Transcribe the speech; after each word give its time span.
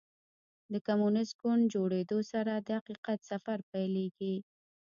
د 0.71 0.73
کمونیسټ 0.87 1.35
ګوند 1.41 1.63
جوړېدو 1.73 2.19
سره 2.31 2.53
د 2.57 2.67
حقیقت 2.77 3.19
سفر 3.31 3.57
پیلېږي. 3.71 4.35